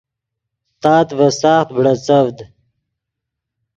تات 0.81 1.07
ڤے 1.17 1.27
ساخت 1.41 1.67
بڑیڅڤد 1.75 2.37